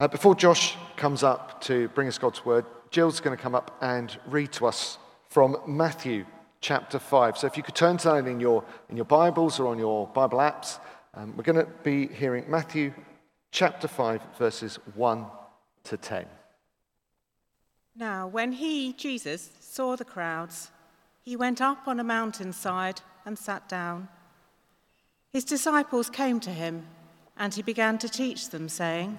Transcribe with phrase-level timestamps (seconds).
[0.00, 3.76] Uh, before Josh comes up to bring us God's word, Jill's going to come up
[3.80, 4.96] and read to us
[5.28, 6.24] from Matthew
[6.60, 7.36] chapter 5.
[7.36, 10.06] So if you could turn to that in your, in your Bibles or on your
[10.06, 10.78] Bible apps,
[11.14, 12.94] um, we're going to be hearing Matthew
[13.50, 15.26] chapter 5, verses 1
[15.82, 16.26] to 10.
[17.96, 20.70] Now, when he, Jesus, saw the crowds,
[21.22, 24.06] he went up on a mountainside and sat down.
[25.32, 26.86] His disciples came to him,
[27.36, 29.18] and he began to teach them, saying,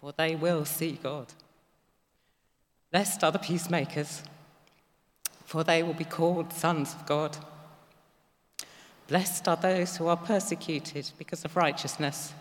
[0.00, 1.26] for they will see God.
[2.90, 4.22] Blessed are the peacemakers,
[5.44, 7.36] for they will be called sons of God.
[9.08, 12.32] Blessed are those who are persecuted because of righteousness,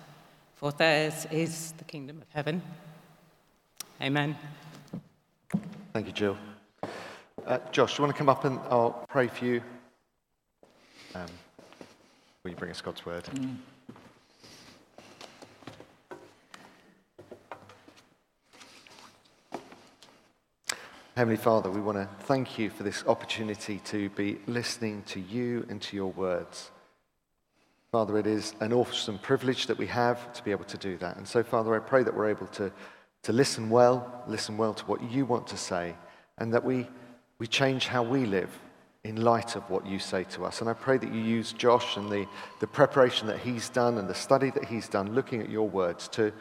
[0.55, 2.61] for theirs is the kingdom of heaven.
[4.01, 4.37] Amen.
[5.91, 6.37] Thank you, Jill.
[7.45, 9.61] Uh, Josh, do you want to come up and I'll pray for you?
[11.13, 11.25] Um,
[12.43, 13.25] will you bring us God's word?
[13.25, 13.57] Mm.
[21.19, 25.65] Heavenly Father, we want to thank you for this opportunity to be listening to you
[25.67, 26.71] and to your words.
[27.91, 31.17] Father, it is an awesome privilege that we have to be able to do that.
[31.17, 32.71] And so, Father, I pray that we're able to,
[33.23, 35.93] to listen well, listen well to what you want to say,
[36.37, 36.87] and that we,
[37.37, 38.57] we change how we live
[39.03, 40.61] in light of what you say to us.
[40.61, 42.27] And I pray that you use Josh and the,
[42.61, 46.07] the preparation that he's done and the study that he's done, looking at your words,
[46.13, 46.31] to,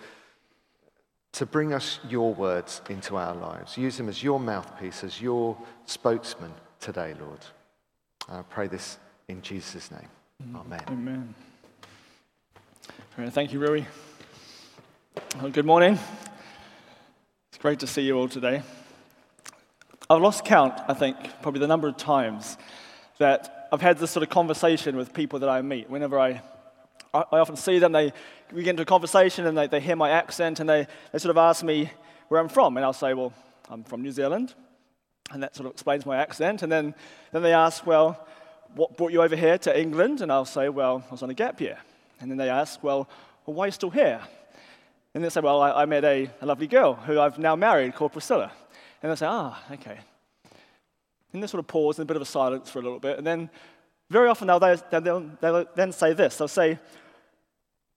[1.33, 3.77] to bring us your words into our lives.
[3.77, 7.41] Use them as your mouthpiece, as your spokesman today, Lord.
[8.29, 8.99] I pray this
[9.29, 10.09] in Jesus' name.
[10.57, 10.83] Amen.
[10.89, 11.35] Amen.
[13.31, 13.85] Thank you, Rui.
[15.41, 15.99] Well, good morning.
[17.51, 18.63] It's great to see you all today.
[20.09, 22.57] I've lost count, I think, probably the number of times
[23.19, 26.43] that I've had this sort of conversation with people that I meet whenever I
[27.15, 28.13] I, often see them, they,
[28.53, 31.31] we get into a conversation and they, they hear my accent and they, they sort
[31.31, 31.91] of ask me
[32.29, 32.77] where I'm from.
[32.77, 33.33] And I'll say, well,
[33.69, 34.55] I'm from New Zealand.
[35.31, 36.63] And that sort of explains my accent.
[36.63, 36.95] And then,
[37.33, 38.27] then they ask, well,
[38.75, 40.21] what brought you over here to England?
[40.21, 41.79] And I'll say, well, I was on a gap year.
[42.21, 43.09] And then they ask, well,
[43.45, 44.21] well why are you still here?
[45.15, 47.95] And they say, well, I, I met a, a, lovely girl who I've now married
[47.95, 48.53] called Priscilla.
[49.03, 49.99] And they say, ah, okay.
[51.33, 53.19] And they sort of pause in a bit of a silence for a little bit.
[53.19, 53.51] And then
[54.11, 56.79] very often they'll, they'll, they'll then say this they'll say,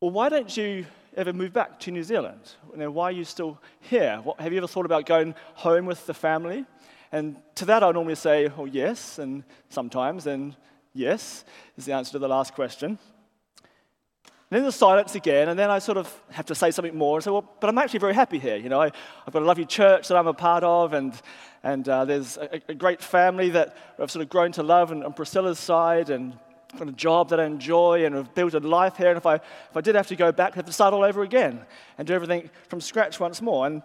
[0.01, 2.53] Well, why don't you ever move back to New Zealand?
[2.71, 4.19] You know, why are you still here?
[4.23, 6.65] What, have you ever thought about going home with the family?
[7.11, 10.55] And to that, I normally say, Oh, yes, and sometimes, and
[10.95, 11.45] yes,
[11.77, 12.97] is the answer to the last question.
[12.97, 17.17] And then there's silence again, and then I sort of have to say something more
[17.17, 18.57] and say, well, but I'm actually very happy here.
[18.57, 18.91] You know, I,
[19.25, 21.13] have got a lovely church that I'm a part of, and,
[21.61, 25.03] and uh, there's a, a, great family that I've sort of grown to love on,
[25.03, 26.37] on Priscilla's side, and
[26.71, 29.09] got a job that I enjoy, and I've built a life here.
[29.09, 31.03] And if I, if I did have to go back, I'd have to start all
[31.03, 31.65] over again
[31.97, 33.67] and do everything from scratch once more.
[33.67, 33.81] And,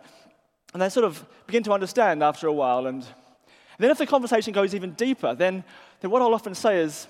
[0.72, 2.86] and they sort of begin to understand after a while.
[2.86, 5.64] And, and then if the conversation goes even deeper, then,
[6.00, 7.06] then what I'll often say is,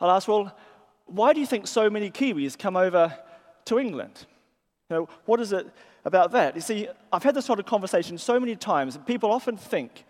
[0.00, 0.56] I'll ask, well,
[1.06, 3.16] why do you think so many Kiwis come over
[3.66, 4.26] to England?
[4.90, 5.66] You know, what is it
[6.04, 6.54] about that?
[6.54, 10.04] You see, I've had this sort of conversation so many times, and people often think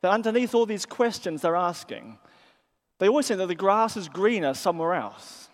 [0.00, 2.18] that underneath all these questions they're asking,
[3.02, 5.48] they always think that the grass is greener somewhere else.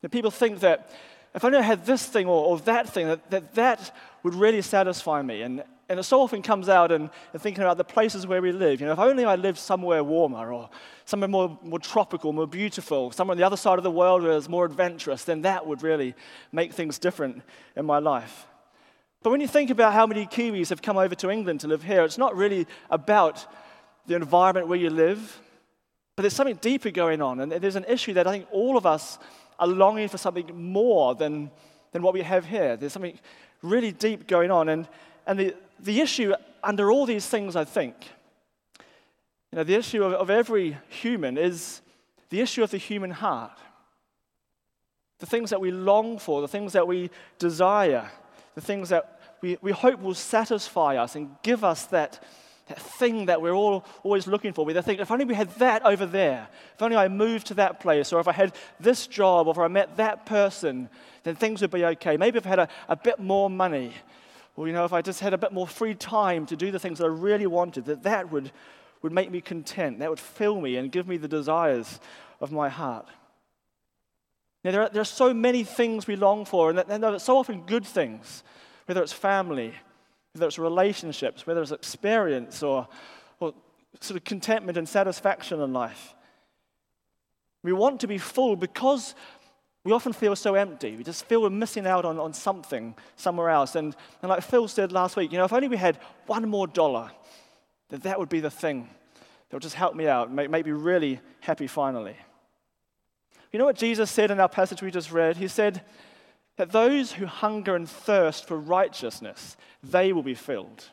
[0.00, 0.90] That people think that
[1.34, 4.62] if I only had this thing or, or that thing, that, that that would really
[4.62, 5.42] satisfy me.
[5.42, 8.52] And, and it so often comes out in, in, thinking about the places where we
[8.52, 8.80] live.
[8.80, 10.70] You know, if only I lived somewhere warmer or
[11.04, 14.32] somewhere more, more tropical, more beautiful, somewhere on the other side of the world where
[14.32, 16.14] it's more adventurous, then that would really
[16.52, 17.42] make things different
[17.76, 18.46] in my life.
[19.22, 21.82] But when you think about how many Kiwis have come over to England to live
[21.82, 23.46] here, it's not really about
[24.06, 25.38] the environment where you live,
[26.16, 27.40] but there's something deeper going on.
[27.40, 29.18] And there's an issue that I think all of us
[29.58, 31.50] are longing for something more than,
[31.92, 32.76] than what we have here.
[32.76, 33.18] There's something
[33.62, 34.68] really deep going on.
[34.68, 34.88] And,
[35.26, 37.94] and the, the issue under all these things, I think,
[39.52, 41.80] you know, the issue of, of every human is
[42.30, 43.58] the issue of the human heart.
[45.20, 48.10] The things that we long for, the things that we desire,
[48.54, 52.22] the things that we, we hope will satisfy us and give us that,
[52.66, 54.64] that thing that we're all always looking for.
[54.64, 57.80] We think, if only we had that over there, if only I moved to that
[57.80, 60.88] place, or if I had this job, or if I met that person,
[61.24, 62.16] then things would be okay.
[62.16, 63.92] Maybe if I had a, a bit more money,
[64.56, 66.78] or, you know, if I just had a bit more free time to do the
[66.78, 68.52] things that I really wanted, that that would,
[69.02, 69.98] would make me content.
[69.98, 72.00] That would fill me and give me the desires
[72.40, 73.06] of my heart.
[74.62, 77.18] Now, there, are, there are so many things we long for, and, that, and they're
[77.18, 78.42] so often good things,
[78.86, 79.74] whether it's family,
[80.34, 82.88] whether it's relationships, whether it's experience or,
[83.38, 83.54] or
[84.00, 86.14] sort of contentment and satisfaction in life.
[87.62, 89.14] We want to be full because
[89.84, 90.96] we often feel so empty.
[90.96, 93.76] We just feel we're missing out on, on something somewhere else.
[93.76, 96.66] And, and like Phil said last week, you know, if only we had one more
[96.66, 97.10] dollar,
[97.90, 98.88] then that would be the thing
[99.48, 102.16] that would just help me out, make, make me really happy finally.
[103.52, 105.36] You know what Jesus said in our passage we just read?
[105.36, 105.82] He said
[106.56, 110.90] that those who hunger and thirst for righteousness, they will be filled.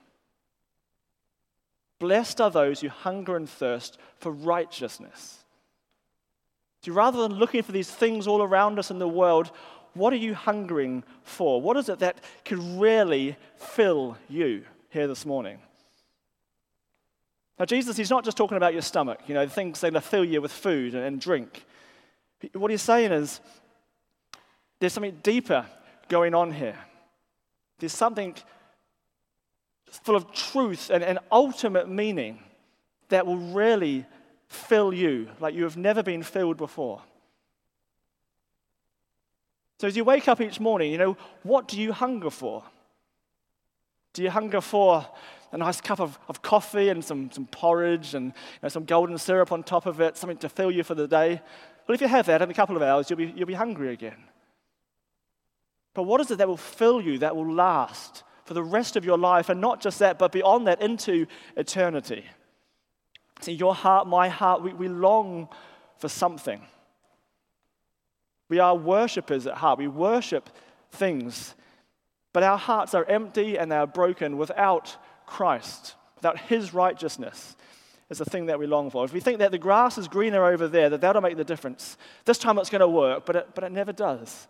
[1.99, 5.43] Blessed are those who hunger and thirst for righteousness.
[6.81, 9.51] So rather than looking for these things all around us in the world,
[9.93, 11.61] what are you hungering for?
[11.61, 15.59] What is it that can really fill you here this morning?
[17.59, 19.91] Now, Jesus, he's not just talking about your stomach, you know, the things that are
[19.91, 21.65] going to fill you with food and drink.
[22.53, 23.39] What he's saying is
[24.81, 25.63] there's something deeper
[26.09, 26.77] going on here.
[27.77, 28.35] There's something
[29.85, 32.39] full of truth and, and ultimate meaning
[33.09, 34.05] that will really
[34.47, 36.99] fill you like you have never been filled before.
[39.79, 42.63] So as you wake up each morning, you know, what do you hunger for?
[44.13, 45.05] Do you hunger for
[45.51, 49.19] a nice cup of, of coffee and some, some porridge and you know, some golden
[49.19, 51.39] syrup on top of it, something to fill you for the day?
[51.87, 53.93] Well, if you have that in a couple of hours, you'll be, you'll be hungry
[53.93, 54.17] again.
[55.93, 59.05] But what is it that will fill you, that will last for the rest of
[59.05, 62.25] your life, and not just that, but beyond that into eternity?
[63.41, 65.49] See, your heart, my heart, we, we long
[65.97, 66.61] for something.
[68.49, 69.79] We are worshippers at heart.
[69.79, 70.49] We worship
[70.91, 71.55] things,
[72.33, 77.55] but our hearts are empty and they are broken without Christ, without His righteousness
[78.11, 79.05] is the thing that we long for.
[79.05, 81.97] If we think that the grass is greener over there, that that'll make the difference,
[82.25, 84.47] this time it's going to work, but it, but it never does.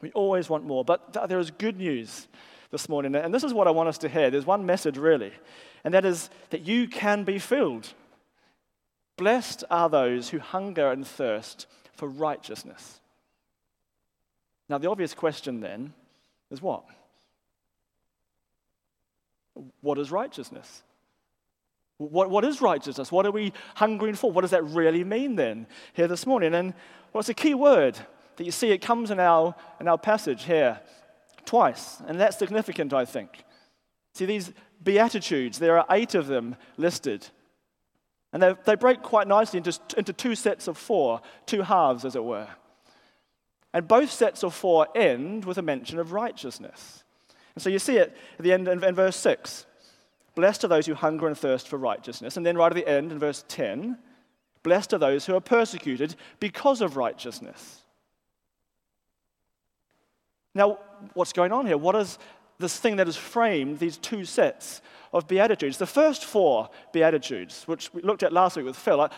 [0.00, 0.84] We always want more.
[0.84, 2.28] But th- there is good news
[2.70, 4.30] this morning, and this is what I want us to hear.
[4.30, 5.32] There's one message, really,
[5.84, 7.92] and that is that you can be filled.
[9.16, 13.00] Blessed are those who hunger and thirst for righteousness.
[14.68, 15.92] Now, the obvious question then
[16.50, 16.84] is what?
[19.82, 20.82] What is righteousness?
[21.98, 23.12] What, what is righteousness?
[23.12, 24.32] What are we hungering for?
[24.32, 26.54] What does that really mean then here this morning?
[26.54, 26.74] And
[27.12, 27.96] well, it's a key word
[28.36, 30.80] that you see it comes in our, in our passage here
[31.44, 33.44] twice, and that's significant, I think.
[34.14, 34.52] See, these
[34.82, 37.26] Beatitudes, there are eight of them listed.
[38.32, 42.16] And they, they break quite nicely into, into two sets of four, two halves, as
[42.16, 42.48] it were.
[43.72, 47.02] And both sets of four end with a mention of righteousness.
[47.54, 49.66] And so you see it at the end in, in verse 6.
[50.34, 52.36] Blessed are those who hunger and thirst for righteousness.
[52.36, 53.98] And then right at the end in verse 10,
[54.62, 57.83] blessed are those who are persecuted because of righteousness.
[60.54, 60.78] Now,
[61.14, 61.76] what's going on here?
[61.76, 62.18] What is
[62.58, 64.80] this thing that has framed these two sets
[65.12, 65.78] of Beatitudes?
[65.78, 69.08] The first four Beatitudes, which we looked at last week with Phil,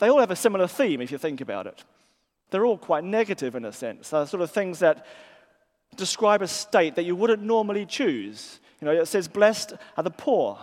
[0.00, 1.84] they all have a similar theme if you think about it.
[2.50, 4.10] They're all quite negative in a sense.
[4.10, 5.06] They're sort of things that
[5.96, 8.60] describe a state that you wouldn't normally choose.
[8.80, 10.58] You know, it says, Blessed are the poor,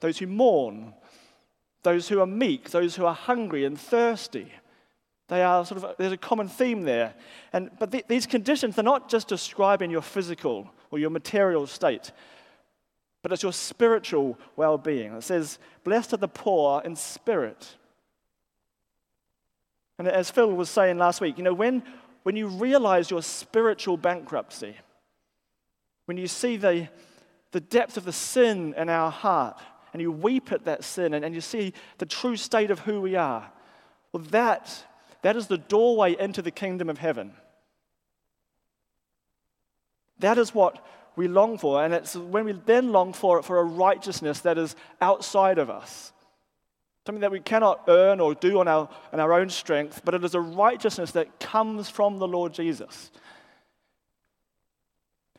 [0.00, 0.94] those who mourn,
[1.82, 4.52] those who are meek, those who are hungry and thirsty.
[5.30, 7.14] They are sort of, there's a common theme there.
[7.52, 12.10] And, but th- these conditions, they're not just describing your physical or your material state,
[13.22, 15.12] but it's your spiritual well being.
[15.12, 17.76] It says, Blessed are the poor in spirit.
[19.98, 21.84] And as Phil was saying last week, you know, when,
[22.24, 24.74] when you realize your spiritual bankruptcy,
[26.06, 26.88] when you see the,
[27.52, 29.60] the depth of the sin in our heart,
[29.92, 33.00] and you weep at that sin, and, and you see the true state of who
[33.00, 33.48] we are,
[34.12, 34.84] well, that,
[35.22, 37.32] that is the doorway into the kingdom of heaven.
[40.18, 40.84] That is what
[41.16, 44.58] we long for, and it's when we then long for it for a righteousness that
[44.58, 46.12] is outside of us.
[47.06, 50.22] Something that we cannot earn or do on our, on our own strength, but it
[50.22, 53.10] is a righteousness that comes from the Lord Jesus.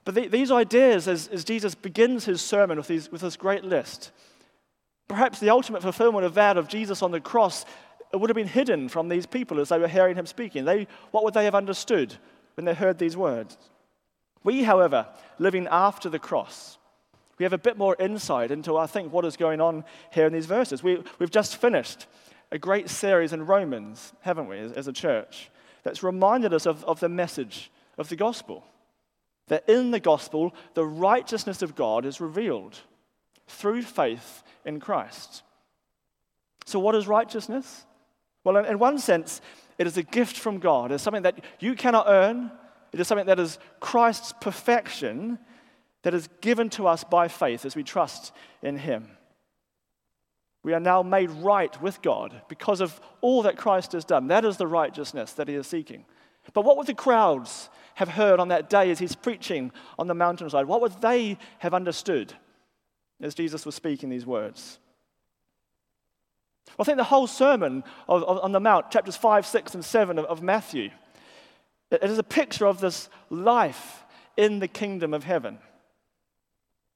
[0.04, 3.64] But the, these ideas, as, as, Jesus begins his sermon with, these, with this great
[3.64, 4.12] list,
[5.08, 7.66] perhaps the ultimate fulfillment of that of Jesus on the cross,
[8.14, 10.66] it would have been hidden from these people as they were hearing him speaking.
[10.66, 12.16] They, what would they have understood
[12.56, 13.58] when they heard these words?
[14.44, 15.08] We, however,
[15.40, 16.78] living after the cross,
[17.38, 20.34] we have a bit more insight into, I think, what is going on here in
[20.34, 20.84] these verses.
[20.84, 22.06] We, we've just finished
[22.52, 25.50] a great series in Romans, haven't we, as, as a church,
[25.84, 28.66] that's reminded us of, of the message of the gospel.
[29.48, 32.80] that in the gospel, the righteousness of God is revealed
[33.48, 35.44] through faith in Christ.
[36.66, 37.86] So, what is righteousness?
[38.44, 39.42] Well, in, one sense,
[39.78, 40.92] it is a gift from God.
[40.92, 42.52] It's something that you cannot earn,
[42.92, 45.40] it is something that is Christ's perfection
[46.04, 49.08] that is given to us by faith as we trust in Him.
[50.64, 54.28] We are now made right with God because of all that Christ has done.
[54.28, 56.06] That is the righteousness that He is seeking.
[56.54, 60.14] But what would the crowds have heard on that day as He's preaching on the
[60.14, 60.66] mountainside?
[60.66, 62.34] What would they have understood
[63.22, 64.80] as Jesus was speaking these words?
[66.80, 70.18] I think the whole sermon of, of, on the Mount, chapters 5, 6, and 7
[70.18, 70.90] of, of Matthew,
[71.92, 74.04] it is a picture of this life
[74.38, 75.60] in the kingdom of heaven.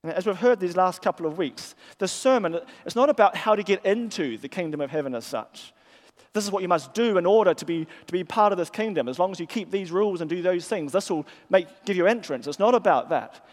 [0.04, 3.56] And as we've heard these last couple of weeks, the sermon is not about how
[3.56, 5.74] to get into the kingdom of heaven as such.
[6.34, 8.70] This is what you must do in order to be, to be part of this
[8.70, 9.08] kingdom.
[9.08, 11.98] As long as you keep these rules and do those things, this will make, give
[11.98, 12.46] you entrance.
[12.46, 13.46] It's not about that.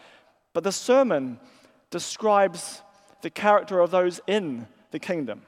[0.53, 1.39] But the sermon
[1.89, 2.81] describes
[3.21, 5.41] the character of those in the kingdom.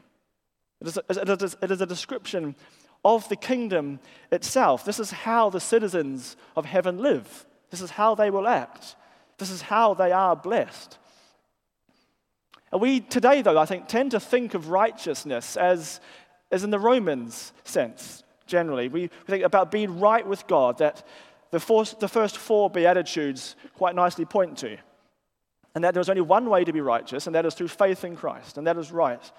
[0.82, 2.56] It is, a, it, is, it is a description
[3.04, 4.00] of the kingdom
[4.32, 4.84] itself.
[4.84, 8.96] This is how the citizens of heaven live, this is how they will act,
[9.38, 10.98] this is how they are blessed.
[12.72, 16.02] And we today, though, I think, tend to think of righteousness as,
[16.52, 18.90] as in the Romans sense, generally.
[18.90, 21.06] We, think about being right with God, that
[21.52, 24.78] the, first, the first four Beatitudes quite nicely point to.
[25.76, 28.16] And that there's only one way to be righteous, and that is through faith in
[28.16, 29.32] Christ, and that is right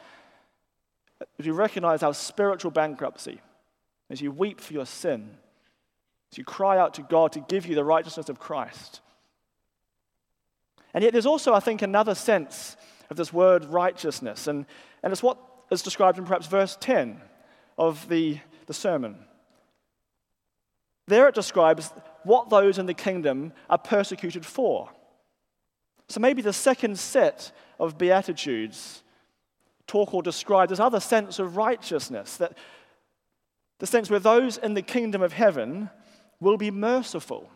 [1.39, 3.41] as you recognize our spiritual bankruptcy,
[4.11, 5.31] as you weep for your sin,
[6.33, 9.01] as you cry out to God to give you the righteousness of Christ.
[10.95, 12.77] And yet, there's also, I think, another sense
[13.11, 14.67] of this word righteousness, and,
[15.03, 15.39] and it's what
[15.71, 17.21] is described in perhaps verse 10
[17.79, 19.17] of the, the sermon.
[21.09, 21.93] There it describes
[22.25, 24.89] what those in the kingdom are persecuted for.
[26.09, 29.03] So maybe the second set of Beatitudes
[29.87, 32.57] talk or describe this other sense of righteousness, that
[33.79, 35.91] the sense where those in the kingdom of heaven
[36.41, 37.51] will be merciful,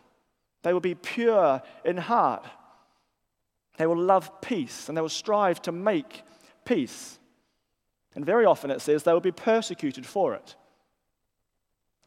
[0.63, 2.45] they will be pure in heart,
[3.77, 6.23] they will love peace, and they will strive to make
[6.65, 7.19] peace.
[8.15, 10.55] And very often it says they will be persecuted for it.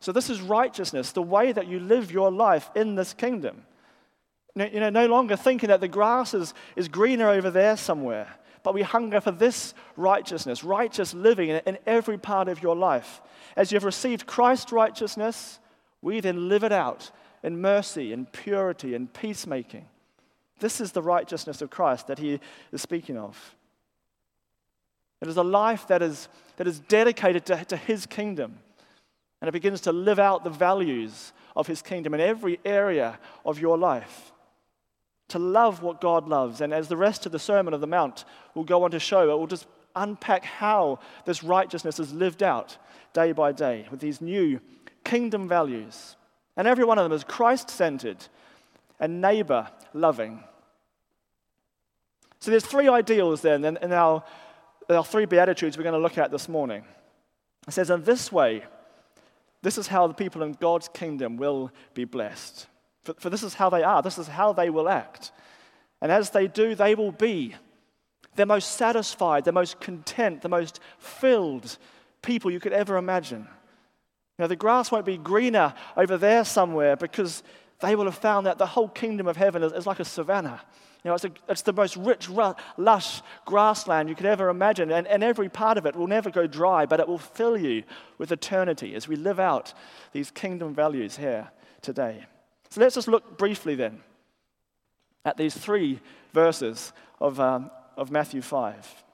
[0.00, 3.64] So, this is righteousness, the way that you live your life in this kingdom.
[4.54, 8.28] You know, no longer thinking that the grass is, is greener over there somewhere,
[8.64, 13.21] but we hunger for this righteousness, righteous living in every part of your life.
[13.56, 15.61] As you have received Christ's righteousness,
[16.02, 17.12] we then live it out
[17.44, 19.85] in mercy and purity and peacemaking.
[20.61, 22.40] This is the righteousness of Christ that he
[22.73, 23.54] is speaking of.
[25.21, 28.59] It is a life that is, that is dedicated to, to his kingdom.
[29.42, 33.61] And it begins to live out the values of his kingdom in every area of
[33.61, 34.33] your life
[35.28, 36.61] to love what God loves.
[36.61, 39.31] And as the rest of the Sermon of the Mount will go on to show,
[39.31, 39.66] it will just
[39.97, 42.76] unpack how this righteousness is lived out
[43.12, 44.61] day by day with these new
[45.04, 46.16] kingdom values.
[46.57, 48.26] And every one of them is Christ centered
[49.00, 50.43] and neighbor loving.
[52.40, 54.23] So there's three ideals then in our,
[54.90, 56.85] our three Beatitudes we're going to look at this morning.
[57.66, 58.64] It says, In this way,
[59.62, 62.66] this is how the people in God's kingdom will be blessed.
[63.05, 65.33] For, for this is how they are, this is how they will act.
[66.01, 67.55] And as they do, they will be
[68.37, 71.79] the most satisfied, the most content, the most filled
[72.23, 73.47] people you could ever imagine.
[74.39, 77.45] Know, the grass won't be greener over there somewhere because
[77.81, 80.61] they will have found that the whole kingdom of heaven is, is like a savanna.
[81.05, 82.29] You know, it's, a, it's the most rich,
[82.77, 86.47] lush grassland you could ever imagine, and, and every part of it will never go
[86.47, 87.85] dry, but it will fill you
[88.19, 89.75] with eternity as we live out
[90.13, 91.51] these kingdom values here
[91.83, 92.25] today.
[92.75, 94.00] So let's just look briefly then
[95.25, 96.00] at these three
[96.33, 99.04] verses of, um, of Matthew 5.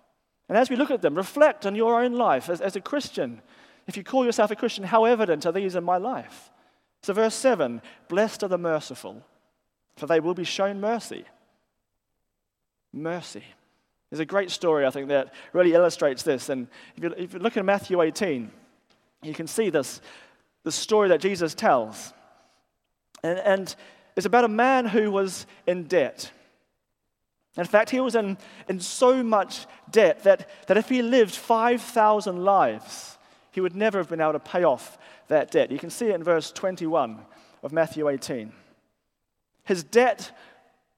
[0.49, 3.43] And as we look at them, reflect on your own life as, as a Christian.
[3.87, 6.51] If you call yourself a Christian, how evident are these in my life?
[7.03, 9.23] So, verse 7 Blessed are the merciful,
[9.95, 11.27] for they will be shown mercy.
[12.95, 13.45] Mercy.
[14.09, 16.49] There's a great story, I think, that really illustrates this.
[16.49, 18.51] And if you, if you look at Matthew 18,
[19.23, 20.01] you can see this,
[20.65, 22.15] the story that Jesus tells.
[23.23, 23.77] And, and
[24.17, 26.31] it's about a man who was in debt.
[27.57, 32.45] In fact, he was in, in so much debt that, that if he lived 5,000
[32.45, 33.19] lives,
[33.51, 34.99] he would never have been able to pay off
[35.29, 35.71] that debt.
[35.71, 37.19] You can see it in verse 21
[37.63, 38.53] of Matthew 18.
[39.65, 40.31] His debt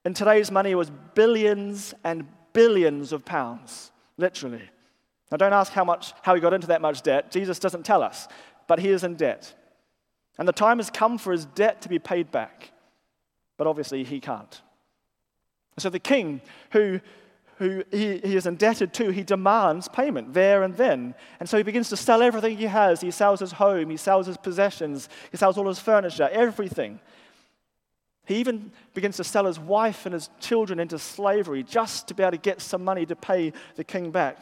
[0.04, 4.62] in today's money was billions and billions of pounds, literally.
[5.30, 7.30] Now, don't ask how, much, how he got into that much debt.
[7.30, 8.28] Jesus doesn't tell us,
[8.66, 9.54] but he is in debt.
[10.38, 12.72] And the time has come for his debt to be paid back.
[13.56, 14.60] But obviously, he can't.
[15.78, 17.00] So the king, who,
[17.56, 21.14] who he, he is indebted to, he demands payment there and then.
[21.40, 23.00] And so he begins to sell everything he has.
[23.00, 27.00] He sells his home, he sells his possessions, he sells all his furniture, everything.
[28.24, 32.22] He even begins to sell his wife and his children into slavery just to be
[32.22, 34.40] able to get some money to pay the king back.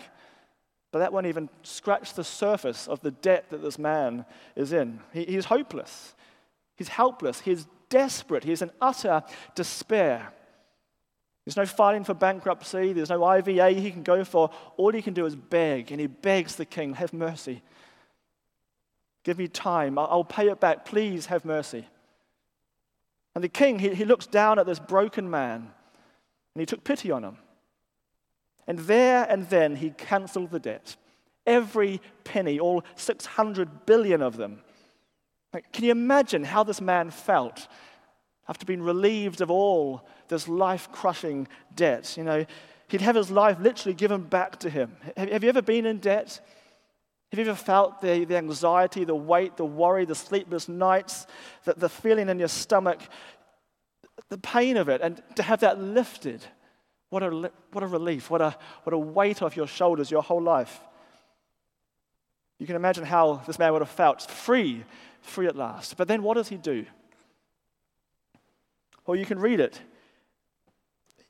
[0.93, 4.25] But that won't even scratch the surface of the debt that this man
[4.57, 5.01] is in.
[5.13, 6.15] He, he's hopeless.
[6.77, 7.41] He's helpless.
[7.41, 8.45] He's desperate.
[8.45, 9.23] He's in utter
[9.55, 10.33] despair.
[11.45, 12.93] There's no filing for bankruptcy.
[12.93, 14.51] There's no IVA he can go for.
[14.77, 17.63] All he can do is beg, and he begs the king, Have mercy.
[19.25, 19.99] Give me time.
[19.99, 20.85] I'll pay it back.
[20.87, 21.87] Please have mercy.
[23.35, 25.71] And the king, he, he looks down at this broken man,
[26.55, 27.37] and he took pity on him.
[28.71, 30.95] And there and then he cancelled the debt.
[31.45, 34.61] Every penny, all 600 billion of them.
[35.73, 37.67] Can you imagine how this man felt
[38.49, 42.17] after being relieved of all this life crushing debt?
[42.17, 42.47] You know,
[42.87, 44.95] he'd have his life literally given back to him.
[45.17, 46.41] Have you ever been in debt?
[47.33, 51.27] Have you ever felt the, the anxiety, the weight, the worry, the sleepless nights,
[51.65, 53.01] the, the feeling in your stomach,
[54.29, 56.47] the pain of it, and to have that lifted?
[57.11, 60.41] What a, what a relief, what a, what a weight off your shoulders your whole
[60.41, 60.81] life.
[62.59, 64.85] You can imagine how this man would have felt free,
[65.21, 65.97] free at last.
[65.97, 66.87] But then what does he do?
[69.07, 69.81] Well, you can read it.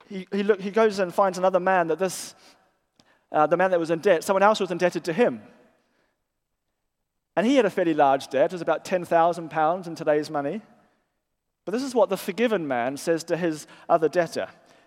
[0.06, 2.34] He, he, look, he goes and finds another man that this,
[3.32, 5.40] uh, the man that was in debt, someone else was indebted to him.
[7.36, 10.60] And he had a fairly large debt, it was about 10,000 pounds in today's money.
[11.64, 14.48] But this is what the forgiven man says to his other debtor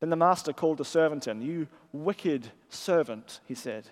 [0.00, 1.42] Then the master called the servant in.
[1.42, 3.88] You wicked servant, he said.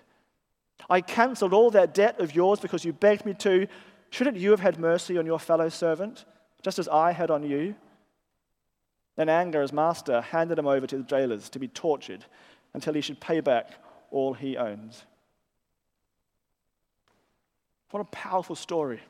[0.89, 3.67] I cancelled all that debt of yours because you begged me to.
[4.09, 6.25] Shouldn't you have had mercy on your fellow servant,
[6.61, 7.75] just as I had on you?
[9.17, 12.23] In anger, his master handed him over to the jailers to be tortured
[12.73, 13.71] until he should pay back
[14.11, 15.03] all he owns.
[17.91, 19.01] What a powerful story.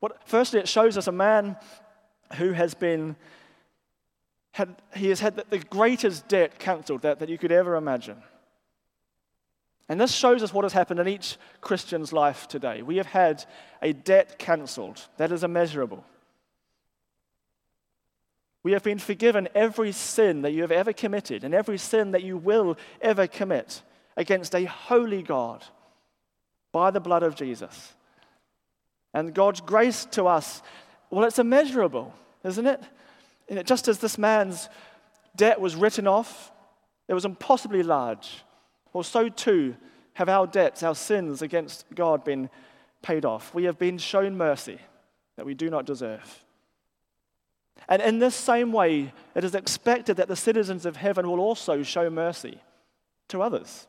[0.00, 1.56] What, firstly, it shows us a man
[2.36, 3.14] who has been
[4.52, 8.22] had, he has had the greatest debt cancelled that, that you could ever imagine.
[9.88, 12.82] And this shows us what has happened in each Christian's life today.
[12.82, 13.44] We have had
[13.82, 16.04] a debt cancelled that is immeasurable.
[18.62, 22.22] We have been forgiven every sin that you have ever committed and every sin that
[22.22, 23.82] you will ever commit
[24.16, 25.64] against a holy God
[26.70, 27.94] by the blood of Jesus.
[29.12, 30.62] And God's grace to us,
[31.10, 32.80] well, it's immeasurable, isn't it?
[33.64, 34.68] Just as this man's
[35.36, 36.50] debt was written off,
[37.08, 38.42] it was impossibly large.
[38.92, 39.76] Well, so too
[40.14, 42.50] have our debts, our sins against God been
[43.02, 43.54] paid off.
[43.54, 44.78] We have been shown mercy
[45.36, 46.44] that we do not deserve.
[47.88, 51.82] And in this same way, it is expected that the citizens of heaven will also
[51.82, 52.60] show mercy
[53.28, 53.86] to others.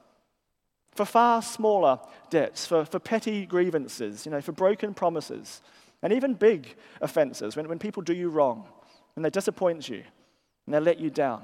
[0.95, 1.99] For far smaller
[2.29, 5.61] debts, for, for petty grievances, you know, for broken promises,
[6.01, 8.67] and even big offenses, when, when people do you wrong
[9.15, 10.03] and they disappoint you
[10.65, 11.43] and they let you down.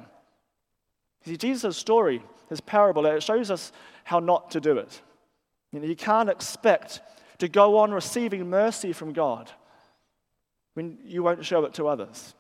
[1.25, 3.71] You see, Jesus' story, his parable, it shows us
[4.03, 5.01] how not to do it.
[5.71, 7.01] You, know, you can't expect
[7.39, 9.51] to go on receiving mercy from God
[10.73, 12.33] when you won't show it to others.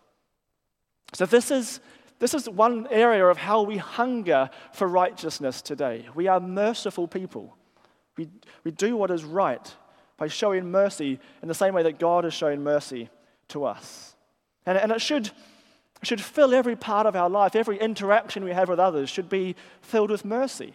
[1.13, 1.79] So, this is,
[2.19, 6.07] this is one area of how we hunger for righteousness today.
[6.15, 7.55] We are merciful people.
[8.17, 8.29] We,
[8.63, 9.75] we do what is right
[10.17, 13.09] by showing mercy in the same way that God has shown mercy
[13.49, 14.15] to us.
[14.65, 15.31] And, and it should,
[16.03, 17.55] should fill every part of our life.
[17.55, 20.73] Every interaction we have with others should be filled with mercy.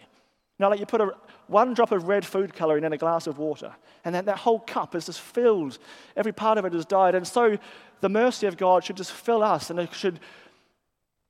[0.59, 1.11] Now, like you put a,
[1.47, 4.59] one drop of red food coloring in a glass of water, and then that whole
[4.59, 5.77] cup is just filled.
[6.15, 7.15] Every part of it is dyed.
[7.15, 7.57] And so
[8.01, 10.19] the mercy of God should just fill us, and it should,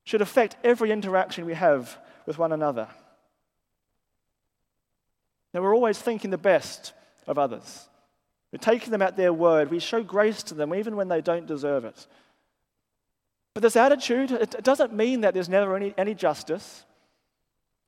[0.04, 2.88] should affect every interaction we have with one another.
[5.54, 6.94] Now, we're always thinking the best
[7.28, 7.88] of others.
[8.52, 9.72] We're taking them at their word.
[9.72, 12.08] We show grace to them even when they don't deserve it.
[13.56, 16.84] But this attitude, it doesn't mean that there's never any, any justice,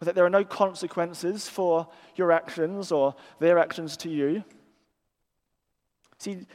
[0.01, 4.45] or that there are no consequences for your actions or their actions to you.
[6.19, 6.47] See,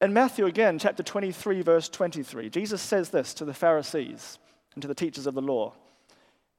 [0.00, 4.38] In Matthew again, chapter 23, verse 23, Jesus says this to the Pharisees
[4.74, 5.74] and to the teachers of the law.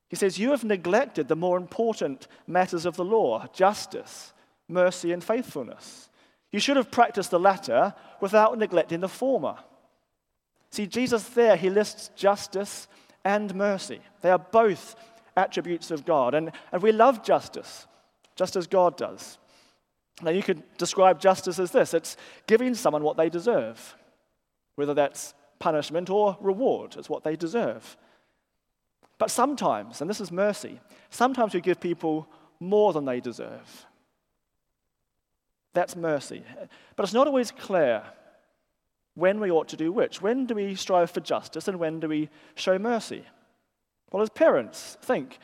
[0.09, 4.33] He says, You have neglected the more important matters of the law justice,
[4.67, 6.09] mercy, and faithfulness.
[6.51, 9.55] You should have practiced the latter without neglecting the former.
[10.75, 12.89] See, Jesus there, he lists justice
[13.23, 14.01] and mercy.
[14.19, 14.97] They are both
[15.37, 16.33] attributes of God.
[16.33, 17.87] And, and we love justice,
[18.35, 19.37] just as God does.
[20.21, 23.95] Now, you could describe justice as this it's giving someone what they deserve,
[24.75, 27.95] whether that's punishment or reward, it's what they deserve.
[29.17, 32.27] But sometimes, and this is mercy, sometimes we give people
[32.59, 33.85] more than they deserve.
[35.73, 36.43] That's mercy.
[36.97, 38.03] But it's not always clear
[39.15, 40.21] when we ought to do which.
[40.21, 43.23] When do we strive for justice and when do we show mercy?
[44.11, 45.39] Well, as parents, think.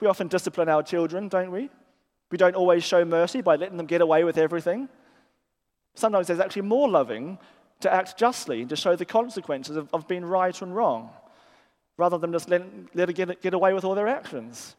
[0.00, 1.68] We often discipline our children, don't we?
[2.30, 4.88] We don't always show mercy by letting them get away with everything.
[5.94, 7.38] Sometimes it's actually more loving
[7.80, 11.10] to act justly, and to show the consequences of, of being right and wrong,
[11.96, 12.62] rather than just let,
[12.94, 14.74] let it get, get away with all their actions.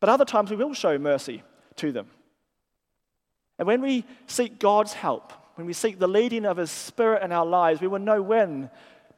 [0.00, 1.42] But other times we will show mercy
[1.76, 2.08] to them.
[3.58, 7.32] And when we seek God's help, when we seek the leading of His Spirit in
[7.32, 8.70] our lives, we will know when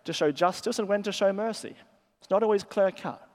[0.04, 1.74] to show justice and when to show mercy.
[2.20, 3.28] It's not always clear cut.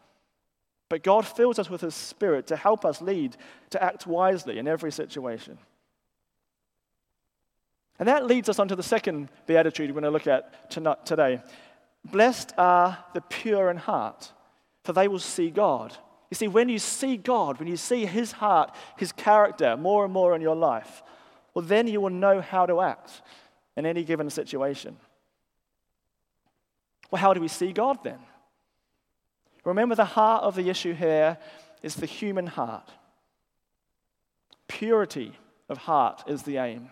[0.89, 3.35] But God fills us with His Spirit to help us lead,
[3.71, 5.57] to act wisely in every situation.
[7.99, 10.71] And that leads us on to the second beatitude we're going to look at
[11.05, 11.41] today.
[12.05, 14.31] Blessed are the pure in heart,
[14.83, 15.95] for they will see God.
[16.31, 20.13] You see, when you see God, when you see His heart, His character more and
[20.13, 21.03] more in your life,
[21.53, 23.21] well, then you will know how to act
[23.75, 24.97] in any given situation.
[27.11, 28.19] Well, how do we see God then?
[29.63, 31.37] Remember, the heart of the issue here
[31.81, 32.89] is the human heart.
[34.67, 35.33] Purity
[35.69, 36.89] of heart is the aim.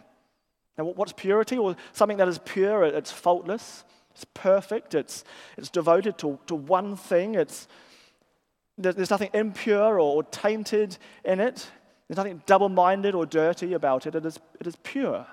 [0.77, 1.59] Now, what's purity?
[1.59, 5.23] Well, something that is pure, it's faultless, it's perfect, it's,
[5.57, 7.67] it's devoted to, to one thing, it's,
[8.77, 11.69] there's nothing impure or tainted in it.
[12.11, 14.15] There's nothing double minded or dirty about it.
[14.15, 15.25] It is, it is pure.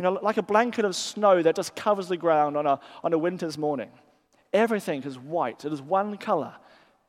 [0.00, 3.12] You know, like a blanket of snow that just covers the ground on a, on
[3.12, 3.88] a winter's morning.
[4.52, 6.56] Everything is white, it is one color.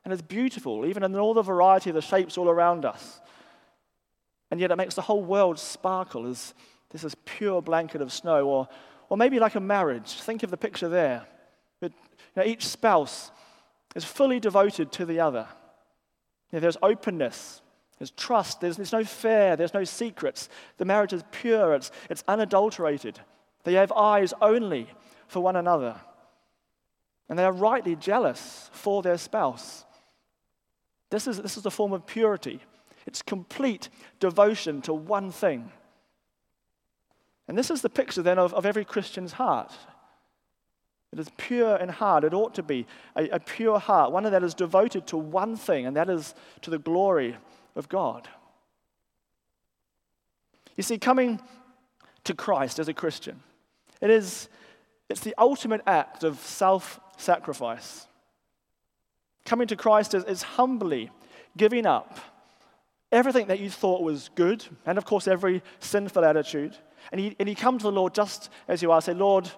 [0.04, 3.20] And it's beautiful, even in all the variety of the shapes all around us.
[4.52, 6.54] And yet it makes the whole world sparkle as
[6.90, 8.46] this is pure blanket of snow.
[8.46, 8.68] Or,
[9.08, 10.20] or maybe like a marriage.
[10.20, 11.26] Think of the picture there.
[11.80, 11.92] It,
[12.36, 13.32] you know, each spouse
[13.96, 15.48] is fully devoted to the other.
[16.52, 17.59] You know, there's openness,
[18.00, 20.48] there's trust, there's, there's no fear, there's no secrets.
[20.78, 23.20] The marriage is pure, it's, it's unadulterated.
[23.64, 24.88] They have eyes only
[25.28, 26.00] for one another.
[27.28, 29.84] And they are rightly jealous for their spouse.
[31.10, 32.60] This is, this is the form of purity.
[33.06, 35.70] It's complete devotion to one thing.
[37.48, 39.74] And this is the picture then of, of every Christian's heart.
[41.12, 42.24] It is pure in heart.
[42.24, 45.84] It ought to be a, a pure heart, one that is devoted to one thing,
[45.84, 47.36] and that is to the glory
[47.76, 48.28] of God.
[50.76, 51.40] You see, coming
[52.24, 53.42] to Christ as a Christian,
[54.00, 54.48] it is
[55.08, 58.06] it's the ultimate act of self sacrifice.
[59.44, 61.10] Coming to Christ is, is humbly
[61.56, 62.18] giving up
[63.12, 66.76] everything that you thought was good, and of course, every sinful attitude.
[67.10, 69.50] And you, and you come to the Lord just as you are, say, Lord,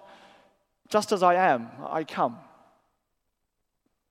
[0.89, 2.37] just as I am, I come.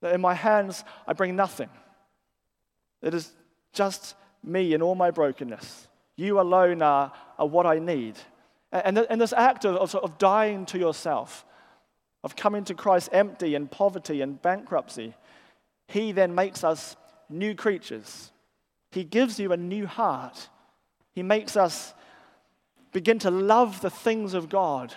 [0.01, 1.69] In my hands, I bring nothing.
[3.01, 3.31] It is
[3.73, 5.87] just me and all my brokenness.
[6.15, 8.15] You alone are, are what I need.
[8.71, 11.45] And, and this act of, of, of dying to yourself,
[12.23, 15.13] of coming to Christ empty and poverty and bankruptcy,
[15.87, 16.95] he then makes us
[17.29, 18.31] new creatures.
[18.91, 20.49] He gives you a new heart.
[21.13, 21.93] He makes us
[22.91, 24.93] begin to love the things of God,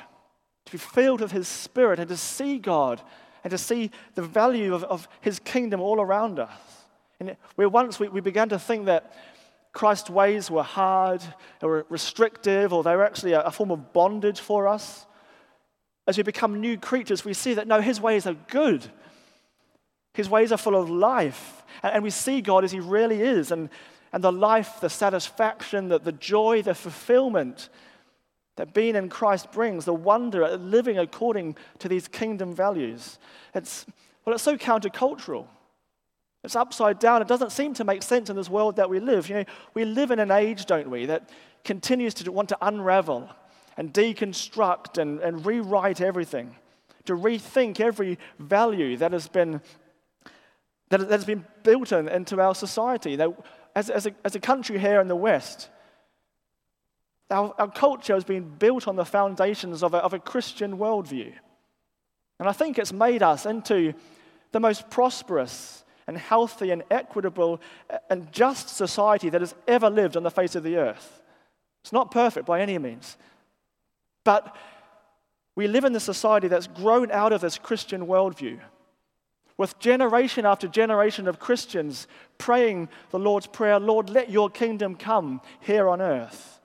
[0.67, 3.01] to be filled with His Spirit, and to see God,
[3.43, 6.51] and to see the value of, of His kingdom all around us.
[7.21, 9.15] And where once we, we began to think that
[9.73, 11.23] Christ's ways were hard,
[11.63, 15.07] or restrictive, or they were actually a, a form of bondage for us,
[16.07, 18.87] as we become new creatures, we see that no, His ways are good.
[20.15, 21.65] His ways are full of life.
[21.83, 23.51] And we see God as He really is.
[23.51, 23.69] And,
[24.13, 27.69] and the life, the satisfaction, the, the joy, the fulfillment
[28.57, 33.19] that being in Christ brings, the wonder at living according to these kingdom values.
[33.55, 33.85] It's,
[34.25, 35.47] well, it's so countercultural.
[36.47, 37.21] It's upside down.
[37.21, 39.29] It doesn't seem to make sense in this world that we live.
[39.29, 41.29] You know, we live in an age, don't we, that
[41.65, 43.29] continues to want to unravel
[43.77, 46.57] and deconstruct and, and rewrite everything,
[47.05, 49.61] to rethink every value that has been,
[50.89, 53.17] that has been built in, into our society.
[53.17, 53.31] That
[53.75, 55.69] as, as, a, as a country here in the West,
[57.29, 61.33] Our, our culture has been built on the foundations of a, of a Christian worldview.
[62.39, 63.95] And I think it's made us into
[64.53, 67.61] the most prosperous and healthy and equitable
[68.11, 71.23] and just society that has ever lived on the face of the earth.
[71.83, 73.17] It's not perfect by any means.
[74.25, 74.57] But
[75.55, 78.61] we live in a society that's grown out of this Christian worldview,
[79.57, 85.41] with generation after generation of Christians praying the Lord's Prayer Lord, let your kingdom come
[85.61, 86.61] here on earth.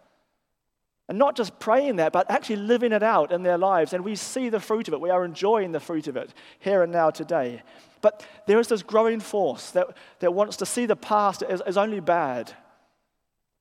[1.08, 3.94] And not just praying that, but actually living it out in their lives.
[3.94, 5.02] And we see the fruit of it.
[5.02, 7.64] We are enjoying the fruit of it here and now today.
[8.02, 11.78] But there is this growing force that, that wants to see the past as, as
[11.78, 12.52] only bad.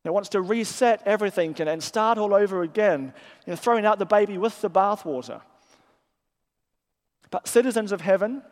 [0.04, 3.12] It wants to reset everything and, and start all over again,
[3.46, 5.42] you know, throwing out the baby with the bathwater.
[7.30, 8.42] But citizens of heaven,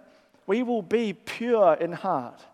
[0.46, 2.44] we will be pure in heart.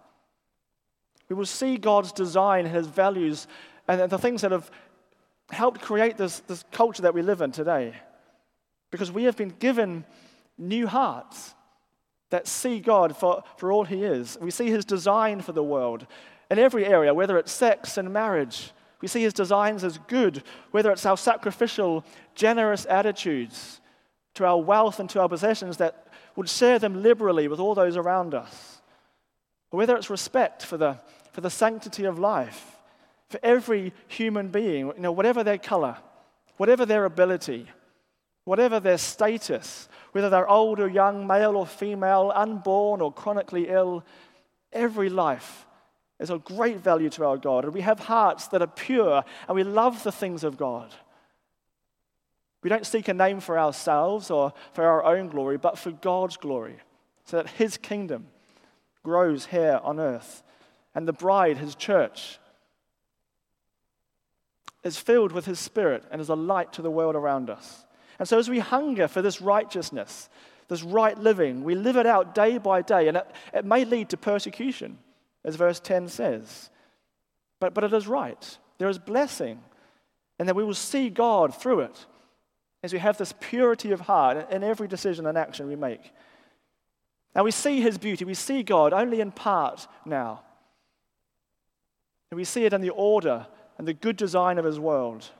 [1.28, 3.48] We will see God's design, His values,
[3.88, 4.70] and the things that have
[5.50, 7.94] helped create this, this culture that we live in today.
[8.90, 10.04] Because we have been given
[10.56, 11.54] new hearts
[12.34, 14.36] that see God for, for all He is.
[14.40, 16.04] We see His design for the world
[16.50, 18.72] in every area, whether it's sex and marriage.
[19.00, 20.42] We see His designs as good,
[20.72, 23.80] whether it's our sacrificial, generous attitudes
[24.34, 27.96] to our wealth and to our possessions that would share them liberally with all those
[27.96, 28.80] around us.
[29.70, 30.98] Or whether it's respect for the,
[31.30, 32.78] for the sanctity of life
[33.28, 35.98] for every human being, you know, whatever their color,
[36.56, 37.68] whatever their ability,
[38.44, 44.04] whatever their status, whether they're old or young, male or female, unborn or chronically ill,
[44.72, 45.66] every life
[46.20, 47.64] is of great value to our God.
[47.64, 50.94] And we have hearts that are pure and we love the things of God.
[52.62, 56.36] We don't seek a name for ourselves or for our own glory, but for God's
[56.36, 56.76] glory,
[57.24, 58.28] so that His kingdom
[59.02, 60.44] grows here on earth.
[60.94, 62.38] And the bride, His church,
[64.84, 67.83] is filled with His Spirit and is a light to the world around us.
[68.18, 70.28] And so, as we hunger for this righteousness,
[70.68, 74.10] this right living, we live it out day by day, and it, it may lead
[74.10, 74.98] to persecution,
[75.44, 76.70] as verse 10 says.
[77.60, 78.58] But, but it is right.
[78.78, 79.60] There is blessing,
[80.38, 82.06] and that we will see God through it
[82.82, 86.12] as we have this purity of heart in every decision and action we make.
[87.34, 90.42] Now, we see His beauty, we see God only in part now.
[92.30, 93.46] And we see it in the order
[93.78, 95.30] and the good design of his world.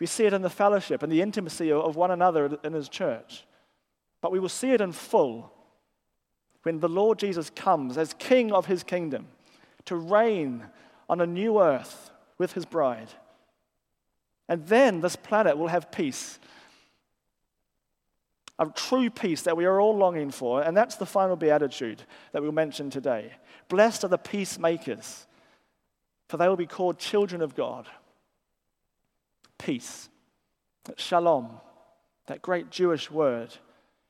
[0.00, 3.44] We see it in the fellowship and the intimacy of one another in his church.
[4.20, 5.52] But we will see it in full
[6.62, 9.28] when the Lord Jesus comes as king of his kingdom
[9.84, 10.64] to reign
[11.08, 13.08] on a new earth with his bride.
[14.48, 16.38] And then this planet will have peace.
[18.58, 20.62] A true peace that we are all longing for.
[20.62, 23.32] And that's the final beatitude that we'll mention today.
[23.68, 25.26] Blessed are the peacemakers
[26.30, 27.88] for they will be called children of God.
[29.60, 30.08] Peace,
[30.96, 31.60] shalom,
[32.28, 33.54] that great Jewish word.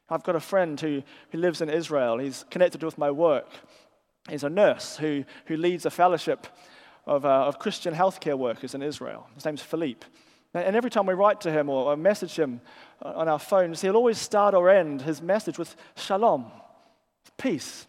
[0.09, 2.19] I've got a friend who, who lives in Israel.
[2.19, 3.49] He's connected with my work.
[4.29, 6.47] He's a nurse who, who leads a fellowship
[7.05, 9.27] of, uh, of Christian healthcare workers in Israel.
[9.35, 10.07] His name's Philippe.
[10.55, 12.61] And every time we write to him or message him
[13.03, 16.47] on our phones, he'll always start or end his message with shalom,
[17.37, 17.89] peace.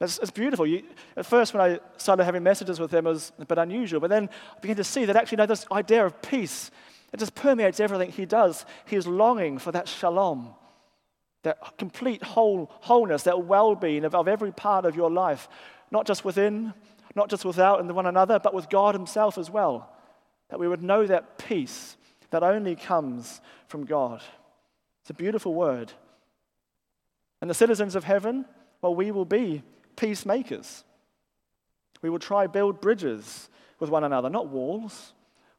[0.00, 0.66] It's, it's beautiful.
[0.66, 0.82] You,
[1.16, 4.00] at first, when I started having messages with him, it was a bit unusual.
[4.00, 6.70] But then I began to see that actually, no, this idea of peace,
[7.12, 8.66] it just permeates everything he does.
[8.86, 10.54] He is longing for that shalom,
[11.44, 15.48] that complete whole, wholeness, that well being of, of every part of your life,
[15.90, 16.74] not just within,
[17.14, 19.90] not just without and one another, but with God Himself as well.
[20.50, 21.96] That we would know that peace
[22.30, 24.22] that only comes from God.
[25.00, 25.92] It's a beautiful word.
[27.40, 28.44] And the citizens of heaven,
[28.82, 29.62] well, we will be
[29.96, 30.84] peacemakers.
[32.02, 35.12] We will try build bridges with one another, not walls.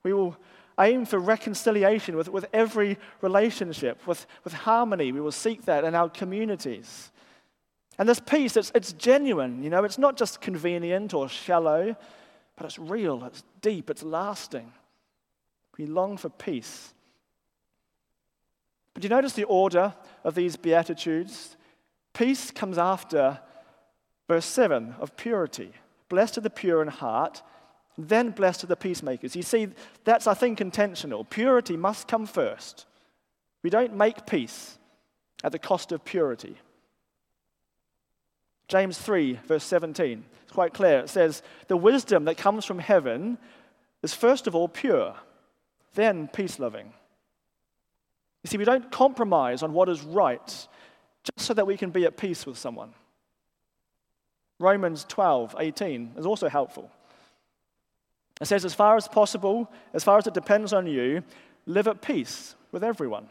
[0.03, 0.37] We will
[0.79, 5.11] aim for reconciliation with, with every relationship, with, with harmony.
[5.11, 7.11] We will seek that in our communities.
[7.97, 11.95] And this peace, it's, it's genuine, you know, it's not just convenient or shallow,
[12.55, 14.71] but it's real, it's deep, it's lasting.
[15.77, 16.93] We long for peace.
[18.93, 21.55] But do you notice the order of these Beatitudes?
[22.13, 23.39] Peace comes after
[24.27, 25.71] Verse 7 of purity.
[26.09, 27.41] Blessed are the pure in heart,
[27.97, 29.35] then blessed are the peacemakers.
[29.35, 29.69] You see,
[30.03, 31.23] that's, I think, intentional.
[31.23, 32.85] Purity must come first.
[33.63, 34.77] We don't make peace
[35.43, 36.57] at the cost of purity.
[38.67, 40.99] James 3, verse 17, it's quite clear.
[40.99, 43.37] It says, The wisdom that comes from heaven
[44.03, 45.15] is first of all pure,
[45.93, 46.93] then peace loving.
[48.43, 50.67] You see, we don't compromise on what is right
[51.23, 52.93] just so that we can be at peace with someone.
[54.59, 56.91] Romans 12, 18 is also helpful.
[58.41, 61.23] It says, as far as possible, as far as it depends on you,
[61.65, 63.27] live at peace with everyone.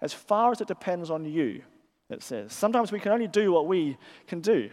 [0.00, 1.62] As far as it depends on you,
[2.10, 2.52] it says.
[2.52, 3.96] Sometimes we can only do what we
[4.26, 4.70] can do.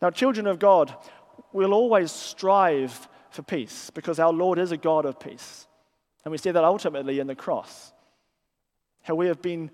[0.00, 0.94] Now, children of God
[1.52, 5.66] we'll always strive for peace because our Lord is a God of peace.
[6.24, 7.92] And we see that ultimately in the cross.
[9.02, 9.70] How we have been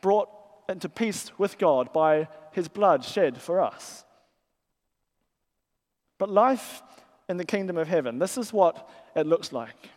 [0.00, 0.28] brought
[0.68, 4.04] into peace with God by his blood shed for us.
[6.18, 6.82] But life
[7.28, 9.90] in the kingdom of heaven, this is what it looks like.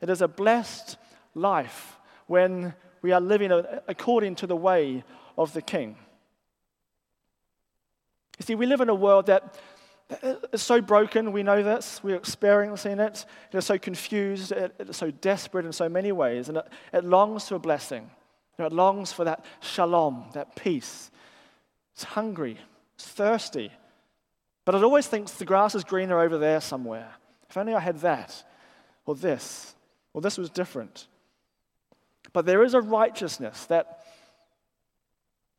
[0.00, 0.96] It is a blessed
[1.34, 3.50] life when we are living
[3.88, 5.04] according to the way
[5.36, 5.96] of the king.
[8.38, 9.54] You see, we live in a world that
[10.52, 13.24] is so broken, we know this, we're experiencing it.
[13.52, 17.04] It is so confused, it is so desperate in so many ways, and it, it
[17.04, 18.10] longs for a blessing.
[18.58, 21.10] You know, it longs for that shalom, that peace.
[21.94, 22.58] It's hungry,
[22.94, 23.72] it's thirsty,
[24.64, 27.08] but it always thinks the grass is greener over there somewhere.
[27.48, 28.44] If only I had that,
[29.04, 29.74] or this,
[30.14, 31.06] or this was different.
[32.32, 34.04] But there is a righteousness that,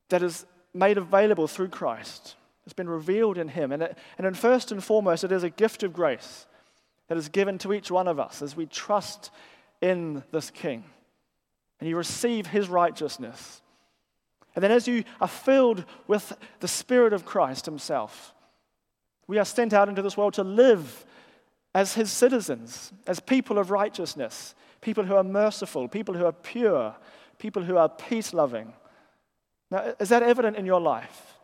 [0.09, 2.35] that is made available through Christ.
[2.65, 3.71] It's been revealed in Him.
[3.71, 6.47] And, it, and in first and foremost, it is a gift of grace
[7.09, 9.29] that is given to each one of us as we trust
[9.81, 10.85] in this King.
[11.83, 13.61] And you receive His righteousness.
[14.55, 18.33] And then, as you are filled with the Spirit of Christ Himself,
[19.27, 21.05] we are sent out into this world to live
[21.75, 26.95] as His citizens, as people of righteousness, people who are merciful, people who are pure,
[27.37, 28.71] people who are peace loving.
[29.69, 31.35] Now, is that evident in your life?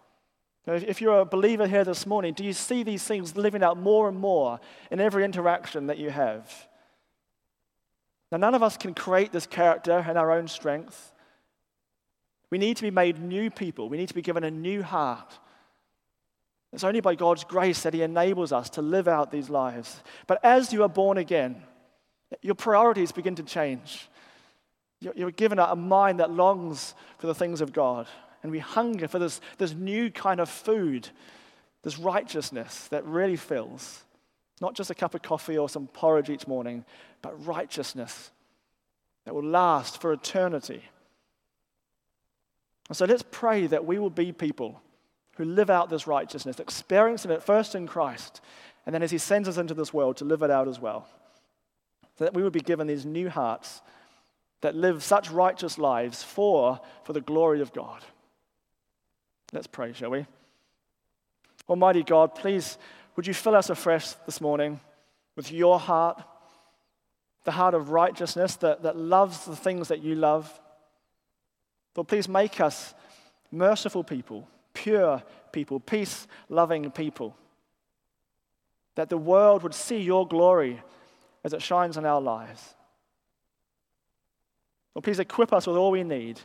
[0.65, 4.07] If you're a believer here this morning, do you see these things living out more
[4.07, 6.68] and more in every interaction that you have?
[8.31, 11.13] Now, none of us can create this character in our own strength.
[12.51, 13.89] We need to be made new people.
[13.89, 15.39] We need to be given a new heart.
[16.71, 20.01] It's only by God's grace that He enables us to live out these lives.
[20.27, 21.63] But as you are born again,
[22.41, 24.07] your priorities begin to change.
[25.01, 28.07] You're given a mind that longs for the things of God
[28.43, 31.09] and we hunger for this, this new kind of food,
[31.83, 34.03] this righteousness that really fills.
[34.61, 36.85] Not just a cup of coffee or some porridge each morning,
[37.21, 38.31] but righteousness
[39.25, 40.83] that will last for eternity.
[42.87, 44.81] And so let's pray that we will be people
[45.35, 48.41] who live out this righteousness, experiencing it first in Christ,
[48.85, 51.07] and then as He sends us into this world to live it out as well.
[52.17, 53.81] So that we would be given these new hearts
[54.61, 58.03] that live such righteous lives for, for the glory of God.
[59.53, 60.25] Let's pray, shall we?
[61.69, 62.77] Almighty God, please,
[63.15, 64.79] would you fill us afresh this morning
[65.35, 66.21] with your heart,
[67.43, 70.59] the heart of righteousness that, that loves the things that you love?
[71.95, 72.93] Lord, please make us
[73.51, 77.35] merciful people, pure people, peace loving people.
[78.95, 80.81] That the world would see your glory
[81.43, 82.75] as it shines in our lives.
[84.93, 86.39] Lord, please equip us with all we need.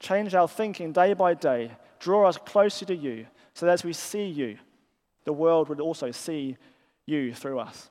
[0.00, 1.70] Change our thinking day by day
[2.02, 4.58] Draw us closer to you so that as we see you,
[5.24, 6.56] the world would also see
[7.06, 7.90] you through us.